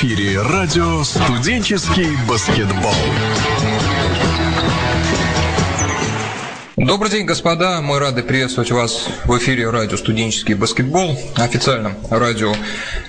[0.00, 2.90] эфире радио «Студенческий баскетбол».
[6.82, 7.82] Добрый день, господа.
[7.82, 12.54] Мы рады приветствовать вас в эфире радио «Студенческий баскетбол», официальном радио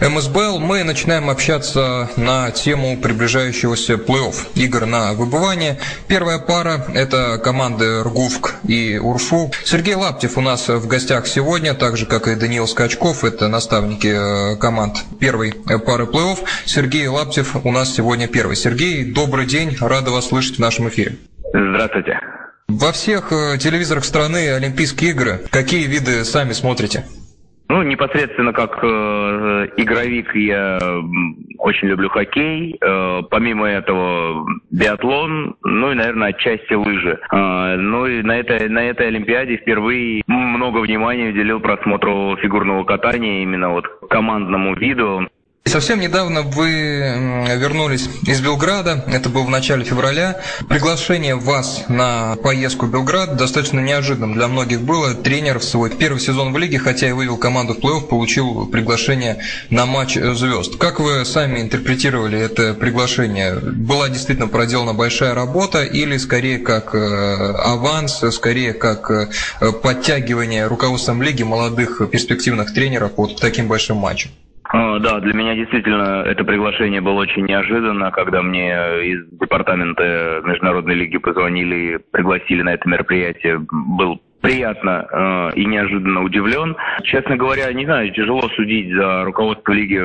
[0.01, 0.59] МСБЛ.
[0.59, 5.79] Мы начинаем общаться на тему приближающегося плей-офф игр на выбывание.
[6.09, 9.53] Первая пара– это команды РГУФК и УРФУ.
[9.63, 13.23] Сергей Лаптев у нас в гостях сегодня, так же, как и Даниил Скачков.
[13.23, 16.39] Это наставники э, команд первой пары плей-офф.
[16.65, 18.57] Сергей Лаптев у нас сегодня первый.
[18.57, 19.77] Сергей, добрый день.
[19.79, 21.15] Рада вас слышать в нашем эфире.
[21.53, 22.19] Здравствуйте.
[22.79, 25.41] Во всех э, телевизорах страны Олимпийские игры.
[25.51, 27.03] Какие виды сами смотрите?
[27.67, 28.87] Ну, непосредственно как э,
[29.77, 30.77] игровик я
[31.57, 32.77] очень люблю хоккей.
[32.81, 37.19] Э, помимо этого биатлон, ну и, наверное, отчасти лыжи.
[37.31, 43.43] Э, ну и на этой, на этой Олимпиаде впервые много внимания уделил просмотру фигурного катания,
[43.43, 45.27] именно вот командному виду.
[45.71, 46.71] Совсем недавно вы
[47.55, 50.41] вернулись из Белграда, это было в начале февраля.
[50.67, 55.13] Приглашение вас на поездку в Белград достаточно неожиданным для многих было.
[55.13, 59.37] Тренер в свой первый сезон в лиге, хотя и вывел команду в плей-офф, получил приглашение
[59.69, 60.77] на матч звезд.
[60.77, 63.55] Как вы сами интерпретировали это приглашение?
[63.55, 71.21] Была действительно проделана большая работа или скорее как э, аванс, скорее как э, подтягивание руководством
[71.21, 74.31] лиги молодых перспективных тренеров вот к таким большим матчам?
[74.73, 78.71] А, да, для меня действительно это приглашение было очень неожиданно, когда мне
[79.03, 83.59] из департамента Международной лиги позвонили пригласили на это мероприятие.
[83.69, 86.75] Был приятно э, и неожиданно удивлен.
[87.03, 90.01] Честно говоря, не знаю, тяжело судить за руководство лиги,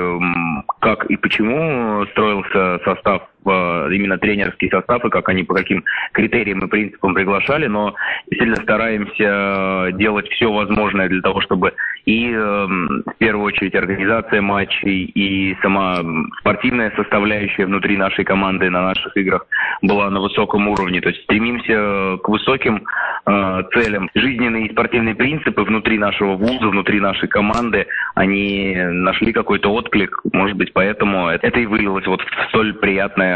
[0.80, 6.68] как и почему строился состав именно тренерский состав и как они по каким критериям и
[6.68, 7.94] принципам приглашали, но
[8.26, 11.72] действительно стараемся делать все возможное для того, чтобы
[12.04, 15.96] и эм, в первую очередь организация матчей и сама
[16.40, 19.46] спортивная составляющая внутри нашей команды на наших играх
[19.82, 21.00] была на высоком уровне.
[21.00, 22.84] То есть стремимся к высоким
[23.26, 24.08] э, целям.
[24.14, 30.20] Жизненные и спортивные принципы внутри нашего вуза, внутри нашей команды, они нашли какой-то отклик.
[30.32, 33.35] Может быть, поэтому это и вылилось вот в столь приятное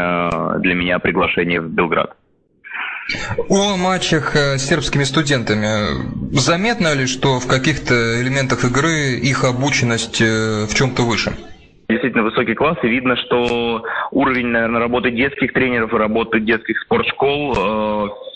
[0.59, 2.15] для меня приглашение в Белград.
[3.49, 5.67] О матчах э, с сербскими студентами.
[6.31, 11.31] Заметно ли, что в каких-то элементах игры их обученность э, в чем-то выше?
[11.89, 17.53] Действительно высокий класс, и видно, что уровень, наверное, работы детских тренеров и работы детских спортшкол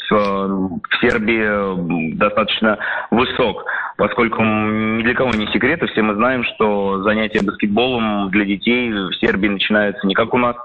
[0.09, 2.77] в Сербии достаточно
[3.11, 3.63] высок,
[3.97, 8.91] поскольку ни для кого не секрет, и все мы знаем, что занятия баскетболом для детей
[8.91, 10.57] в Сербии начинаются не как у нас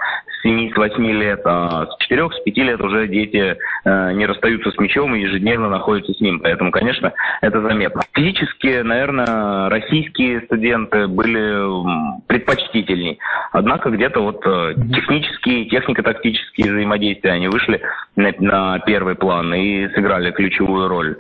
[0.45, 5.69] 7-8 лет, а с 4-5 лет уже дети э, не расстаются с мячом и ежедневно
[5.69, 6.41] находятся с ним.
[6.41, 8.03] Поэтому, конечно, это заметно.
[8.13, 13.19] Физически, наверное, российские студенты были предпочтительней.
[13.53, 17.81] Однако где-то вот э, технические, технико-тактические взаимодействия, они вышли
[18.17, 21.17] на, на первый план и сыграли ключевую роль.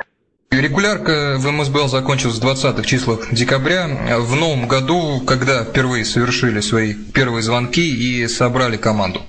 [0.52, 3.86] Регулярка в МСБЛ закончилась в 20-х числах декабря.
[4.18, 9.20] В новом году, когда впервые совершили свои первые звонки и собрали команду?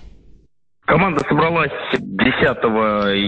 [0.85, 2.41] Команда собралась 10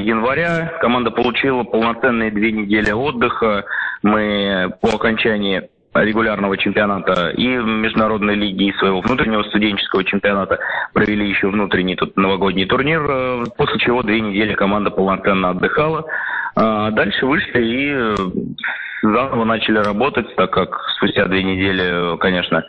[0.08, 0.74] января.
[0.82, 3.64] Команда получила полноценные две недели отдыха.
[4.02, 10.60] Мы по окончании регулярного чемпионата и международной лиги, и своего внутреннего студенческого чемпионата
[10.94, 16.06] провели еще внутренний тут новогодний турнир, после чего две недели команда полноценно отдыхала.
[16.56, 18.16] А дальше вышли и э,
[19.04, 22.64] заново начали работать, так как спустя две недели, конечно,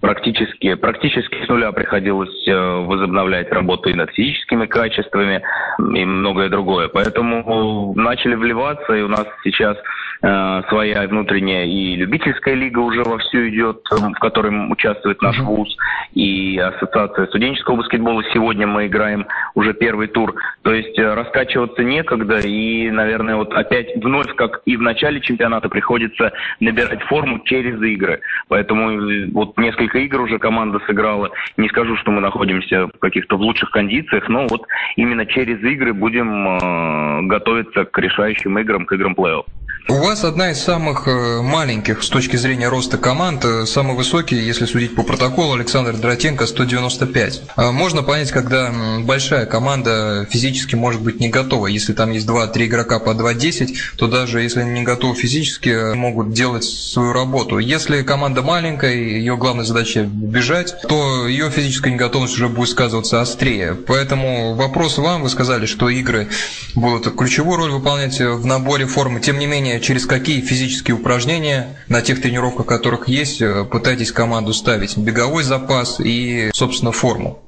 [0.00, 5.42] практически, практически с нуля приходилось э, возобновлять работу и над физическими качествами
[5.78, 6.88] и многое другое.
[6.88, 9.76] Поэтому начали вливаться, и у нас сейчас
[10.22, 15.76] э, своя внутренняя и любительская лига уже вовсю идет, в которой участвует наш вуз,
[16.14, 18.24] и ассоциация студенческого баскетбола.
[18.32, 20.34] Сегодня мы играем уже первый тур.
[20.62, 25.68] То есть раскачиваться некогда, и, наверное, наверное, вот опять вновь, как и в начале чемпионата,
[25.80, 28.20] приходится набирать форму через игры.
[28.48, 31.30] Поэтому э, вот несколько игр уже команда сыграла.
[31.56, 34.66] Не скажу, что мы находимся в каких-то в лучших кондициях, но вот
[34.96, 39.44] именно через игры будем э, готовиться к решающим играм, к играм плей-офф.
[39.88, 44.36] У вас одна из самых э, маленьких с точки зрения роста команд, э, самый высокий,
[44.36, 47.42] если судить по протоколу, Александр Дротенко 195.
[47.56, 51.66] А можно понять, когда большая команда физически может быть не готова.
[51.66, 55.94] Если там есть 2-3 игрока по 2-10, то даже если они не готовы физически, э,
[55.94, 57.58] могут делать свою работу.
[57.58, 63.74] Если команда маленькая, ее главная задача бежать, то ее физическая неготовность уже будет сказываться острее.
[63.86, 66.28] Поэтому вопрос вам, вы сказали, что игры
[66.74, 69.20] будут ключевую роль выполнять в наборе формы.
[69.20, 74.52] Тем не менее, через какие физические упражнения на тех тренировках, которых есть, э, пытаетесь команду
[74.52, 74.98] ставить?
[74.98, 77.40] Беговой запас и, собственно, форму?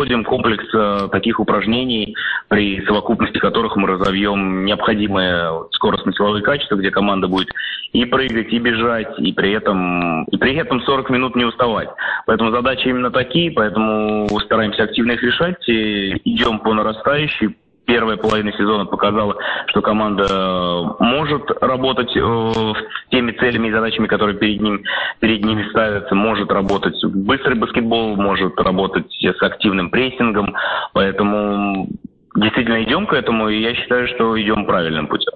[0.00, 2.14] проходим комплекс э, таких упражнений,
[2.48, 7.48] при совокупности которых мы разовьем необходимые скоростно-силовые качества, где команда будет
[7.92, 11.88] и прыгать, и бежать, и при этом, и при этом 40 минут не уставать.
[12.26, 17.56] Поэтому задачи именно такие, поэтому стараемся активно их решать, и идем по нарастающей,
[17.90, 24.06] первая половина сезона показала, что команда э, может работать э, с теми целями и задачами,
[24.06, 24.84] которые перед, ним,
[25.18, 30.54] перед ними ставятся, может работать быстрый баскетбол, может работать с активным прессингом,
[30.92, 31.88] поэтому
[32.36, 35.32] действительно идем к этому, и я считаю, что идем правильным путем.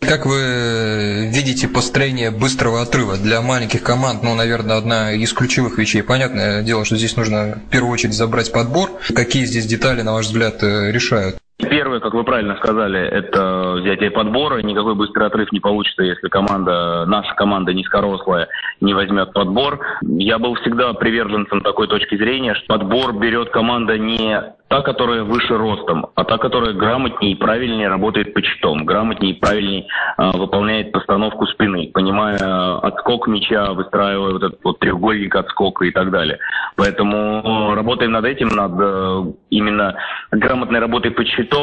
[0.00, 4.24] Как вы видите построение быстрого отрыва для маленьких команд?
[4.24, 6.02] Ну, наверное, одна из ключевых вещей.
[6.02, 8.90] Понятное дело, что здесь нужно в первую очередь забрать подбор.
[9.14, 11.36] Какие здесь детали, на ваш взгляд, э, решают?
[11.82, 14.62] Первое, как вы правильно сказали, это взятие подбора.
[14.62, 18.46] Никакой быстрый отрыв не получится, если команда, наша команда низкорослая,
[18.80, 19.80] не возьмет подбор.
[20.02, 24.40] Я был всегда приверженцем такой точки зрения, что подбор берет команда не
[24.72, 29.38] та, которая выше ростом, а та, которая грамотнее и правильнее работает по читом, грамотнее и
[29.38, 29.86] правильнее
[30.16, 35.90] э, выполняет постановку спины, понимая э, отскок мяча, выстраивая вот этот вот треугольник отскока и
[35.90, 36.38] так далее.
[36.76, 39.94] Поэтому работаем над этим, над именно
[40.30, 41.22] грамотной работой по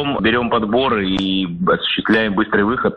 [0.10, 2.96] читом, берем подборы и осуществляем быстрый выход.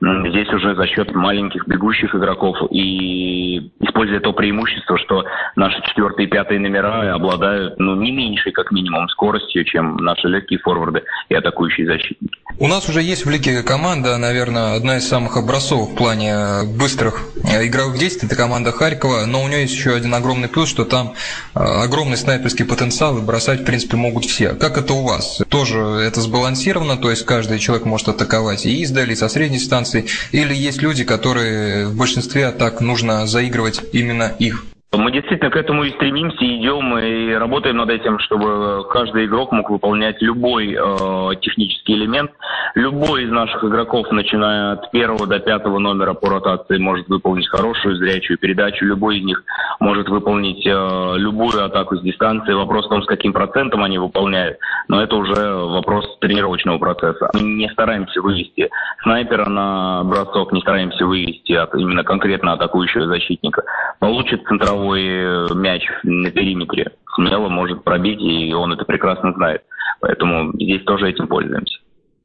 [0.00, 5.24] Здесь уже за счет маленьких бегущих игроков и используя то преимущество, что
[5.56, 10.58] наши четвертые и пятые номера обладают ну, не меньшей, как минимум, скоростью, чем наши легкие
[10.58, 12.38] форварды и атакующие защитники.
[12.58, 17.20] У нас уже есть в лиге команда, наверное, одна из самых образцовых в плане быстрых
[17.44, 18.28] э, игровых действий.
[18.28, 21.14] Это команда Харькова, но у нее есть еще один огромный плюс, что там
[21.54, 24.50] э, огромный снайперский потенциал и бросать, в принципе, могут все.
[24.50, 25.42] Как это у вас?
[25.48, 26.53] Тоже это сбалансировано,
[26.96, 31.04] то есть каждый человек может атаковать и издали, и со средней дистанции, или есть люди,
[31.04, 34.64] которые в большинстве атак нужно заигрывать именно их?
[34.96, 39.70] Мы действительно к этому и стремимся, идем и работаем над этим, чтобы каждый игрок мог
[39.70, 42.30] выполнять любой э, технический элемент.
[42.74, 47.96] Любой из наших игроков, начиная от первого до пятого номера по ротации, может выполнить хорошую
[47.96, 48.84] зрячую передачу.
[48.84, 49.42] Любой из них
[49.80, 52.52] может выполнить э, любую атаку с дистанции.
[52.52, 54.58] Вопрос в том, с каким процентом они выполняют.
[54.88, 57.30] Но это уже вопрос тренировочного процесса.
[57.34, 58.70] Мы не стараемся вывести
[59.02, 63.62] снайпера на бросок, не стараемся вывести от, именно конкретно атакующего защитника.
[63.98, 69.62] Получит центровой свой э, мяч на периметре смело может пробить, и он это прекрасно знает.
[70.00, 71.78] Поэтому здесь тоже этим пользуемся.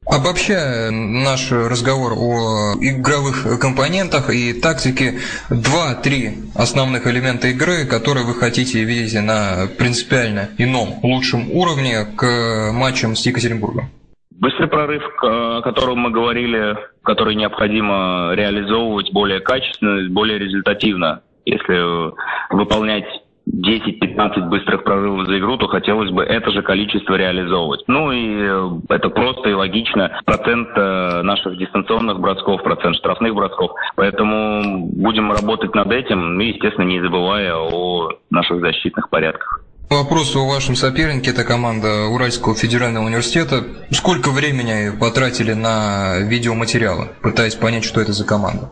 [0.06, 5.20] Обобщая наш разговор о игровых компонентах и тактике,
[5.50, 13.14] два-три основных элемента игры, которые вы хотите видеть на принципиально ином, лучшем уровне к матчам
[13.14, 13.90] с Екатеринбургом.
[14.30, 21.22] Быстрый прорыв, о котором мы говорили, который необходимо реализовывать более качественно, более результативно.
[21.44, 22.12] Если
[22.54, 23.06] выполнять
[23.48, 27.82] 10-15 быстрых прорывов за игру, то хотелось бы это же количество реализовывать.
[27.88, 30.20] Ну и э, это просто и логично.
[30.24, 33.72] Процент э, наших дистанционных бросков, процент штрафных бросков.
[33.96, 39.64] Поэтому будем работать над этим, ну и, естественно, не забывая о наших защитных порядках.
[39.88, 43.64] Вопрос о вашем сопернике, это команда Уральского федерального университета.
[43.90, 48.70] Сколько времени потратили на видеоматериалы, пытаясь понять, что это за команда?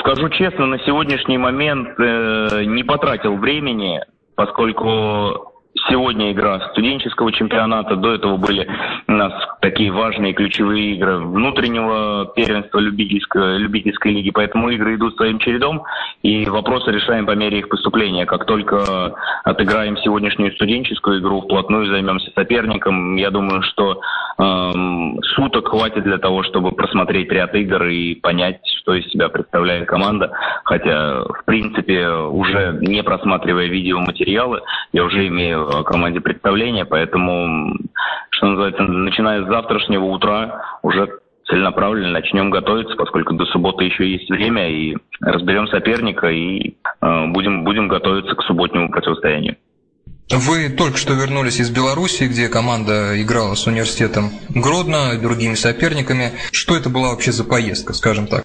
[0.00, 4.00] Скажу честно, на сегодняшний момент э, не потратил времени,
[4.34, 5.49] поскольку
[5.88, 8.66] Сегодня игра студенческого чемпионата, до этого были
[9.06, 15.38] у нас такие важные ключевые игры внутреннего первенства любительской, любительской лиги, поэтому игры идут своим
[15.38, 15.84] чередом,
[16.22, 18.26] и вопросы решаем по мере их поступления.
[18.26, 24.00] Как только отыграем сегодняшнюю студенческую игру, вплотную займемся соперником, я думаю, что
[24.38, 29.86] эм, суток хватит для того, чтобы просмотреть ряд игр и понять, что из себя представляет
[29.86, 30.32] команда,
[30.64, 34.62] хотя, в принципе, уже не просматривая видеоматериалы,
[34.92, 37.74] я уже имею в команде представления, поэтому,
[38.30, 41.08] что называется, начиная с завтрашнего утра уже
[41.46, 47.64] целенаправленно начнем готовиться, поскольку до субботы еще есть время, и разберем соперника, и э, будем,
[47.64, 49.56] будем готовиться к субботнему противостоянию.
[50.32, 56.32] Вы только что вернулись из Беларуси, где команда играла с университетом Гродно и другими соперниками.
[56.52, 58.44] Что это была вообще за поездка, скажем так?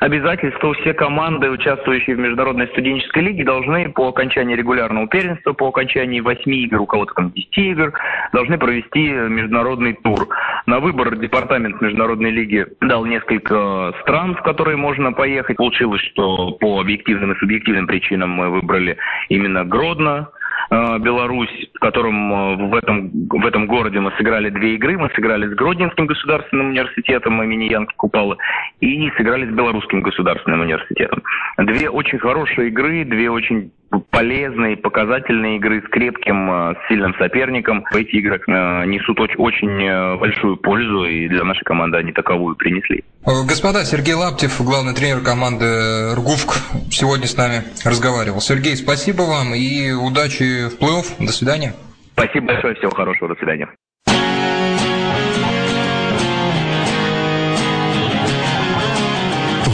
[0.00, 6.20] Обязательство все команды, участвующие в Международной студенческой лиге, должны по окончании регулярного первенства, по окончании
[6.20, 7.92] 8 игр, у кого-то там 10 игр,
[8.32, 10.28] должны провести международный тур.
[10.66, 15.56] На выбор департамент Международной лиги дал несколько стран, в которые можно поехать.
[15.56, 18.96] Получилось, что по объективным и субъективным причинам мы выбрали
[19.28, 20.39] именно Гродно, Э,
[20.70, 24.98] Беларусь, в котором э, в этом, в этом городе мы сыграли две игры.
[24.98, 28.36] Мы сыграли с Гродненским государственным университетом имени Янки Купала
[28.80, 31.22] и сыграли с Белорусским государственным университетом.
[31.58, 33.72] Две очень хорошие игры, две очень
[34.10, 37.84] полезной, показательной игры с крепким, э, с сильным соперником.
[37.92, 43.04] Эти игры э, несут очень, э, большую пользу, и для нашей команды они таковую принесли.
[43.24, 48.40] Господа, Сергей Лаптев, главный тренер команды РГУФК, сегодня с нами разговаривал.
[48.40, 51.26] Сергей, спасибо вам и удачи в плей-офф.
[51.26, 51.74] До свидания.
[52.12, 53.68] Спасибо большое, всего хорошего, до свидания.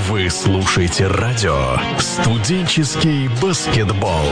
[0.09, 4.23] Вы слушаете радио «Студенческий баскетбол».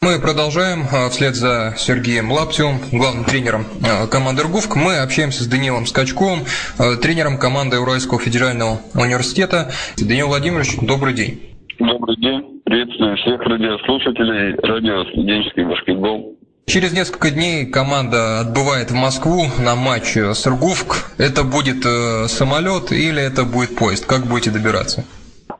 [0.00, 0.80] Мы продолжаем.
[0.92, 6.40] А, вслед за Сергеем Лаптевым, главным тренером а, команды «Ргувк», мы общаемся с Даниилом Скачковым,
[6.80, 9.70] а, тренером команды Уральского федерального университета.
[9.96, 11.40] Даниил Владимирович, добрый день.
[11.78, 12.60] Добрый день.
[12.64, 16.31] Приветствую всех радиослушателей радио «Студенческий баскетбол».
[16.66, 21.12] Через несколько дней команда отбывает в Москву на матч с Ргувк.
[21.18, 24.06] Это будет э, самолет или это будет поезд?
[24.06, 25.04] Как будете добираться?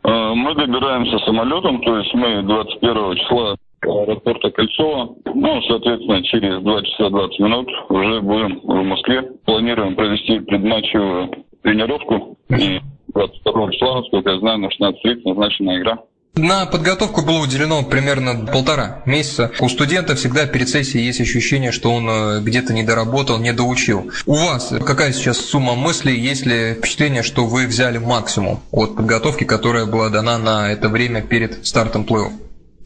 [0.04, 5.14] Э, мы добираемся самолетом, то есть мы 21 числа аэропорта Кольцова.
[5.34, 9.22] Ну, соответственно, через 2 часа 20 минут уже будем в Москве.
[9.44, 11.30] Планируем провести предматчевую
[11.62, 12.38] тренировку.
[12.50, 12.80] И
[13.14, 15.98] 22 числа, насколько я знаю, на 16.30 назначена игра.
[16.34, 19.50] На подготовку было уделено примерно полтора месяца.
[19.60, 24.10] У студента всегда перед сессией есть ощущение, что он э, где-то не доработал, не доучил.
[24.26, 26.18] У вас какая сейчас сумма мыслей?
[26.18, 31.20] Есть ли впечатление, что вы взяли максимум от подготовки, которая была дана на это время
[31.20, 32.32] перед стартом плей-офф?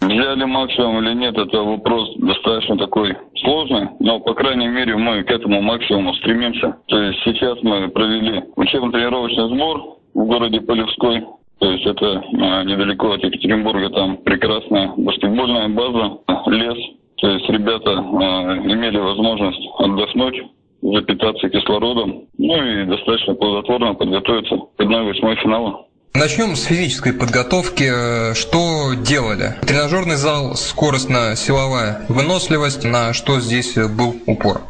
[0.00, 5.30] Взяли максимум или нет, это вопрос достаточно такой сложный, но, по крайней мере, мы к
[5.30, 6.76] этому максимуму стремимся.
[6.88, 11.22] То есть сейчас мы провели учебно-тренировочный сбор в городе Полевской,
[11.58, 16.78] то есть это а, недалеко от Екатеринбурга, там прекрасная баскетбольная база, лес.
[17.16, 20.36] То есть ребята а, имели возможность отдохнуть,
[20.82, 25.86] запитаться кислородом, ну и достаточно плодотворно подготовиться к 1-8 финала.
[26.14, 28.34] Начнем с физической подготовки.
[28.34, 29.54] Что делали?
[29.66, 34.62] Тренажерный зал, скоростно-силовая выносливость, на что здесь был упор?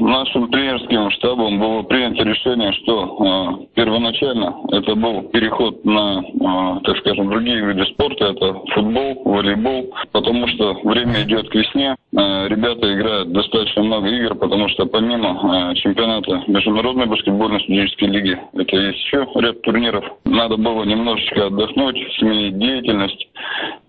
[0.00, 6.96] Нашим тренерским штабом было принято решение, что э, первоначально это был переход на, э, так
[7.00, 12.94] скажем, другие виды спорта, это футбол, волейбол, потому что время идет к весне, э, ребята
[12.94, 19.04] играют достаточно много игр, потому что помимо э, чемпионата Международной баскетбольной студенческой лиги, это есть
[19.04, 23.28] еще ряд турниров, надо было немножечко отдохнуть, сменить деятельность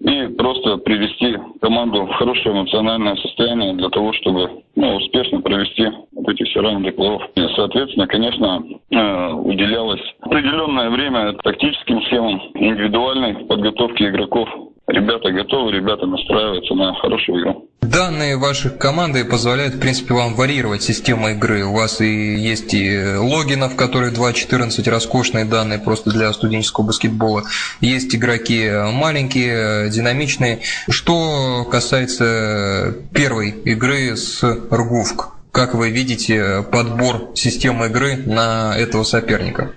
[0.02, 6.30] и просто привести команду в хорошее эмоциональное состояние для того, чтобы ну, успешно провести вот
[6.30, 7.22] эти все раунды плей-офф.
[7.56, 14.48] Соответственно, конечно, э, уделялось определенное время тактическим схемам, индивидуальной подготовке игроков.
[14.88, 17.68] Ребята готовы, ребята настраиваются на хорошую игру.
[17.82, 21.66] Данные ваших команды позволяют, в принципе, вам варьировать систему игры.
[21.66, 27.44] У вас и есть и логинов, которые 2.14, роскошные данные просто для студенческого баскетбола.
[27.82, 30.60] Есть игроки маленькие, динамичные.
[30.90, 39.74] Что касается первой игры с Ргувк, как вы видите подбор системы игры на этого соперника?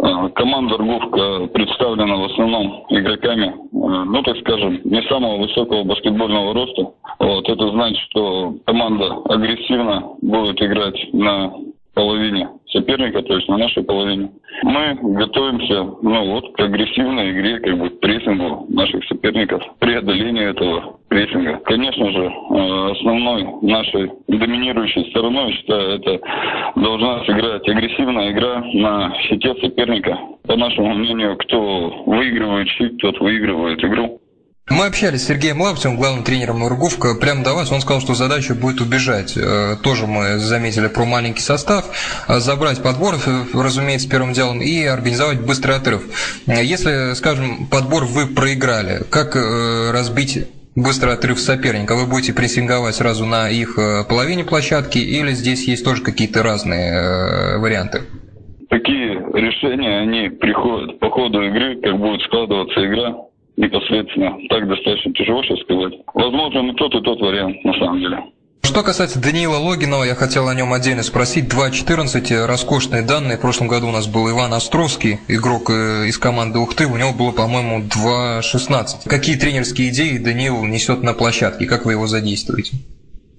[0.00, 6.54] Э, команда Рговка представлена в основном игроками, э, ну так скажем, не самого высокого баскетбольного
[6.54, 6.92] роста.
[7.18, 11.52] Вот, это значит, что команда агрессивно будет играть на
[11.94, 14.30] половине соперника, то есть на нашей половине.
[14.62, 20.98] Мы готовимся ну, вот, к агрессивной игре, как бы к прессингу наших соперников, преодолению этого
[21.08, 21.60] прессинга.
[21.64, 26.20] Конечно же, э, основной нашей доминирующей стороной, считаю, это
[26.76, 30.18] должна сыграть агрессивная игра на щите соперника.
[30.46, 34.20] По нашему мнению, кто выигрывает щит, тот выигрывает игру.
[34.70, 37.72] Мы общались с Сергеем Лаптевым, главным тренером Ургувка, прямо до вас.
[37.72, 39.34] Он сказал, что задача будет убежать.
[39.36, 41.86] Э, тоже мы заметили про маленький состав.
[42.28, 46.02] Э, забрать подбор, э, разумеется, первым делом, и организовать быстрый отрыв.
[46.46, 50.46] Если, скажем, подбор вы проиграли, как разбить
[50.76, 51.94] быстрый отрыв соперника?
[51.94, 53.76] Вы будете прессинговать сразу на их
[54.08, 58.02] половине площадки или здесь есть тоже какие-то разные варианты?
[58.68, 63.27] Такие решения, они приходят по ходу игры, как будет складываться игра
[63.58, 64.38] непосредственно.
[64.48, 65.94] Так достаточно тяжело сейчас сказать.
[66.14, 68.18] Возможно, и тот, и тот вариант, на самом деле.
[68.62, 71.52] Что касается Даниила Логинова, я хотел о нем отдельно спросить.
[71.52, 73.38] 2.14, роскошные данные.
[73.38, 76.86] В прошлом году у нас был Иван Островский, игрок э, из команды Ухты.
[76.86, 79.08] У него было, по-моему, 2.16.
[79.08, 81.66] Какие тренерские идеи Даниил несет на площадке?
[81.66, 82.76] Как вы его задействуете?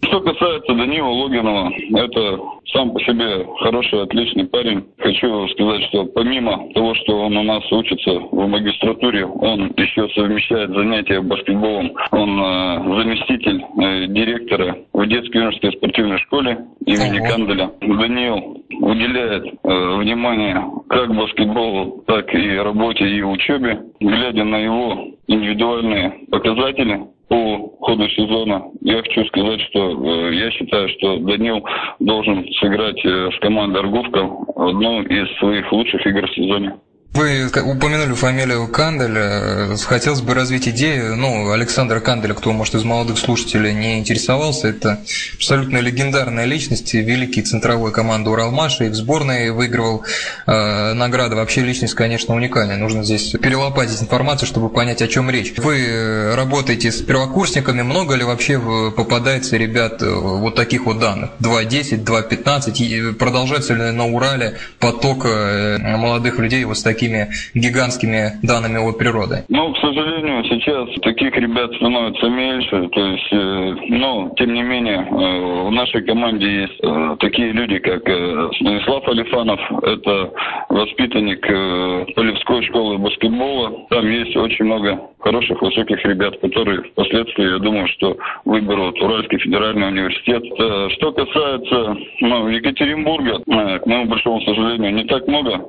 [0.02, 2.40] Что касается Данила Логинова, это
[2.74, 4.86] сам по себе хороший, отличный парень.
[5.00, 10.70] Хочу сказать, что помимо того, что он у нас учится в магистратуре, он еще совмещает
[10.72, 11.94] занятия баскетболом.
[12.12, 17.30] Он э, заместитель э, директора в детской юношеской спортивной школе имени ага.
[17.30, 17.72] Канделя.
[17.82, 26.26] Даниил уделяет э, внимание как баскетболу, так и работе и учебе, глядя на его индивидуальные
[26.32, 31.64] показатели, по ходу сезона я хочу сказать, что э, я считаю, что Данил
[32.00, 36.76] должен сыграть э, с командой Арговка одну из своих лучших игр в сезоне.
[37.12, 39.76] Вы упомянули фамилию Канделя.
[39.78, 45.00] Хотелось бы развить идею, ну, Александра Канделя, кто, может, из молодых слушателей не интересовался, это
[45.34, 50.04] абсолютно легендарная личность, великий центровой команды Уралмаша, и в сборной выигрывал
[50.46, 51.36] э, награды.
[51.36, 52.78] Вообще личность, конечно, уникальная.
[52.78, 55.56] Нужно здесь перелопатить информацию, чтобы понять, о чем речь.
[55.58, 58.60] Вы работаете с первокурсниками, много ли вообще
[58.96, 61.32] попадается ребят э, вот таких вот данных?
[61.40, 67.30] 2.10, 2.15, и продолжается ли на Урале поток э, молодых людей вот с такими такими
[67.56, 69.46] гигантскими данными от природы?
[69.48, 72.90] Ну, к сожалению, сейчас таких ребят становится меньше.
[72.90, 78.02] То есть, но, тем не менее, э, в нашей команде есть э, такие люди, как
[78.02, 79.60] Станислав Алифанов.
[79.84, 80.32] Это
[80.70, 81.42] воспитанник
[82.16, 83.88] Полевской школы баскетбола.
[83.90, 89.88] Там есть очень много хороших, высоких ребят, которые впоследствии, я думаю, что выберут Уральский федеральный
[89.88, 90.44] университет.
[90.94, 93.40] Что касается ну, Екатеринбурга,
[93.80, 95.62] к моему большому сожалению, не так много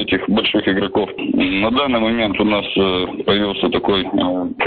[0.00, 1.10] этих больших игроков.
[1.16, 4.08] На данный момент у нас э, появился такой э,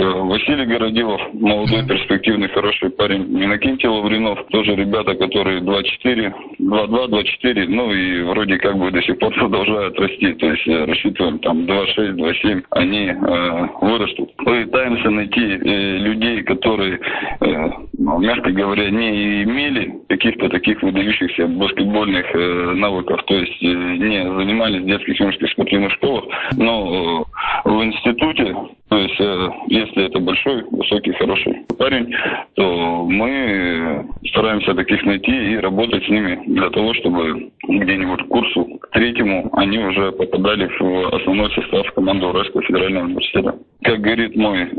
[0.02, 3.26] Василий Городилов, молодой, перспективный, хороший парень.
[3.28, 7.08] Минакинти Лавринов, тоже ребята, которые 2-4, 2-2,
[7.44, 10.34] 2-4, ну и вроде как бы до сих пор продолжают расти.
[10.34, 14.36] То есть э, рассчитываем там 2-6, 2-7, они э, вырастут.
[14.38, 17.00] Пытаемся найти э, людей, которые,
[17.40, 17.70] э,
[18.02, 24.84] мягко говоря, не имели каких-то таких выдающихся баскетбольных э, навыков, то есть э, не занимались
[24.84, 26.26] детских юношеских спортивных школах,
[26.58, 27.26] но
[27.66, 28.56] э, в институте,
[28.90, 32.14] то есть э, если это большой, высокий, хороший парень,
[32.56, 38.66] то мы стараемся таких найти и работать с ними для того, чтобы где-нибудь к курсу
[38.82, 43.56] к третьему они уже попадали в основной состав команды Уральского федерального университета.
[43.84, 44.70] Как говорит мой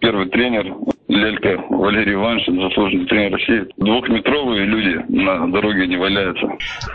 [0.00, 0.74] первый тренер,
[1.08, 3.66] Лелька Валерий Иванович, заслуженный тренер России.
[3.76, 6.46] Двухметровые люди на дороге не валяются.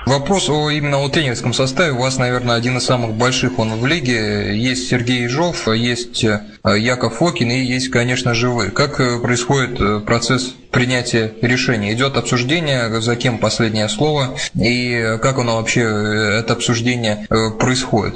[0.05, 1.91] Вопрос о именно о тренерском составе.
[1.91, 4.55] У вас, наверное, один из самых больших он в лиге.
[4.57, 8.69] Есть Сергей Ежов, есть э, Яков Фокин и есть, конечно же, вы.
[8.69, 11.93] Как э, происходит э, процесс принятия решения?
[11.93, 17.27] Идет обсуждение, за кем последнее слово, и как оно вообще, это обсуждение
[17.59, 18.15] происходит?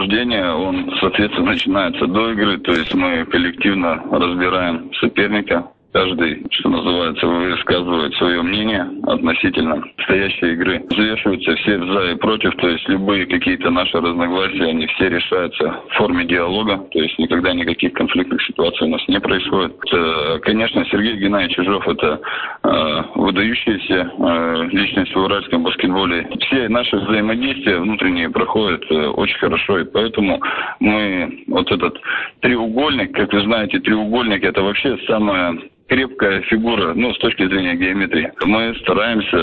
[0.00, 6.68] Процесс обсуждения, он, соответственно, начинается до игры, то есть мы коллективно разбираем соперника, Каждый, что
[6.68, 10.84] называется, высказывает свое мнение относительно стоящей игры.
[10.88, 15.94] Взвешиваются все за и против, то есть любые какие-то наши разногласия, они все решаются в
[15.94, 19.76] форме диалога, то есть никогда никаких конфликтных ситуаций у нас не происходит.
[19.86, 22.20] Это, конечно, Сергей Геннадьевич Чижов– это
[22.62, 26.28] э, выдающаяся э, личность в уральском баскетболе.
[26.40, 30.40] Все наши взаимодействия внутренние проходят э, очень хорошо, и поэтому
[30.78, 32.00] мы вот этот
[32.40, 35.58] треугольник, как вы знаете, треугольник– это вообще самое
[35.90, 38.32] крепкая фигура, ну, с точки зрения геометрии.
[38.44, 39.36] Мы стараемся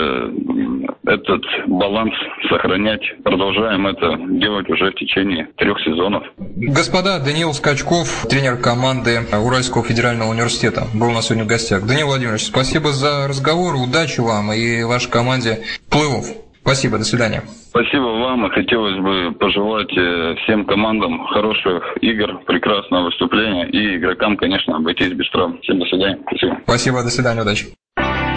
[1.06, 2.14] этот баланс
[2.48, 6.24] сохранять, продолжаем это делать уже в течение трех сезонов.
[6.38, 11.86] Господа, Даниил Скачков, тренер команды Уральского федерального университета, был у нас сегодня в гостях.
[11.86, 15.58] Даниил Владимирович, спасибо за разговор, удачи вам и вашей команде
[15.90, 16.47] плей-офф.
[16.68, 17.42] Спасибо, до свидания.
[17.70, 24.36] Спасибо вам, и хотелось бы пожелать э, всем командам хороших игр, прекрасного выступления и игрокам,
[24.36, 25.58] конечно, обойтись без травм.
[25.62, 26.18] Всем до свидания.
[26.26, 26.58] Спасибо.
[26.64, 27.68] Спасибо, до свидания, удачи.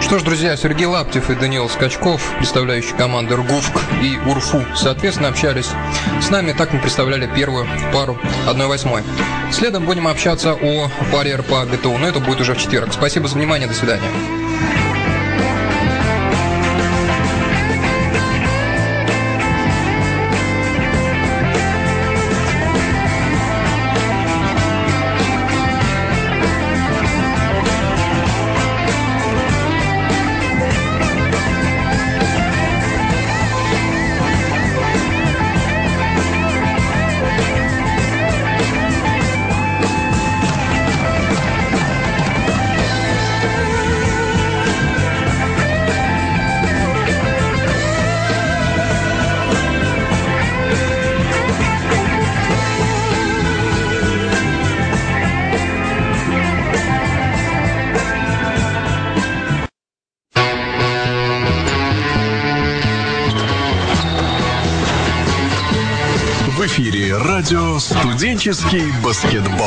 [0.00, 5.70] Что ж, друзья, Сергей Лаптев и Даниил Скачков, представляющие команды РГУФК и УРФУ, соответственно, общались
[6.22, 6.54] с нами.
[6.56, 8.16] Так мы представляли первую пару
[8.48, 9.02] 1-8.
[9.50, 12.94] Следом будем общаться о паре РПА ГТУ, но это будет уже в четверг.
[12.94, 14.08] Спасибо за внимание, до свидания.
[67.82, 69.66] «Студенческий баскетбол».